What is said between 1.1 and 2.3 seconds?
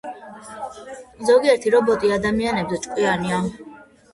ზოგიერთი რობოტი